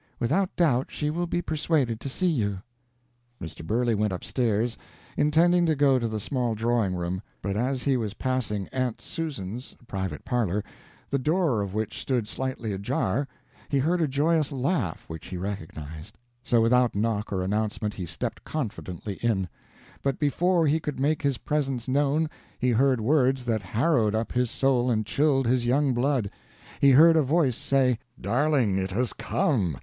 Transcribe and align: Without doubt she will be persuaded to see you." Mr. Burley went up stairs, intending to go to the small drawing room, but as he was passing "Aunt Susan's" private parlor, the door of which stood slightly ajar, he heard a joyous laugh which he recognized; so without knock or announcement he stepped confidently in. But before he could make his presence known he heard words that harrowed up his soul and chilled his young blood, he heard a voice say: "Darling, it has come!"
Without 0.19 0.55
doubt 0.55 0.89
she 0.89 1.11
will 1.11 1.27
be 1.27 1.43
persuaded 1.43 1.99
to 1.99 2.09
see 2.09 2.25
you." 2.25 2.63
Mr. 3.39 3.63
Burley 3.63 3.93
went 3.93 4.11
up 4.11 4.23
stairs, 4.23 4.75
intending 5.15 5.63
to 5.67 5.75
go 5.75 5.99
to 5.99 6.07
the 6.07 6.19
small 6.19 6.55
drawing 6.55 6.95
room, 6.95 7.21
but 7.39 7.55
as 7.55 7.83
he 7.83 7.97
was 7.97 8.15
passing 8.15 8.67
"Aunt 8.69 8.99
Susan's" 8.99 9.75
private 9.85 10.25
parlor, 10.25 10.63
the 11.11 11.19
door 11.19 11.61
of 11.61 11.75
which 11.75 12.01
stood 12.01 12.27
slightly 12.27 12.73
ajar, 12.73 13.27
he 13.69 13.77
heard 13.77 14.01
a 14.01 14.07
joyous 14.07 14.51
laugh 14.51 15.05
which 15.07 15.27
he 15.27 15.37
recognized; 15.37 16.17
so 16.43 16.61
without 16.63 16.95
knock 16.95 17.31
or 17.31 17.43
announcement 17.43 17.93
he 17.93 18.07
stepped 18.07 18.43
confidently 18.43 19.19
in. 19.21 19.47
But 20.01 20.17
before 20.17 20.65
he 20.65 20.79
could 20.79 20.99
make 20.99 21.21
his 21.21 21.37
presence 21.37 21.87
known 21.87 22.27
he 22.57 22.71
heard 22.71 22.99
words 22.99 23.45
that 23.45 23.61
harrowed 23.61 24.15
up 24.15 24.31
his 24.31 24.49
soul 24.49 24.89
and 24.89 25.05
chilled 25.05 25.45
his 25.45 25.67
young 25.67 25.93
blood, 25.93 26.31
he 26.79 26.89
heard 26.89 27.15
a 27.15 27.21
voice 27.21 27.55
say: 27.55 27.99
"Darling, 28.19 28.79
it 28.79 28.89
has 28.89 29.13
come!" 29.13 29.77